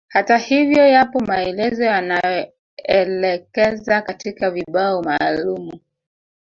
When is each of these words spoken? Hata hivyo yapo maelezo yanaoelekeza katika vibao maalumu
Hata 0.07 0.37
hivyo 0.37 0.87
yapo 0.87 1.19
maelezo 1.19 1.83
yanaoelekeza 1.83 4.01
katika 4.01 4.51
vibao 4.51 5.01
maalumu 5.03 5.79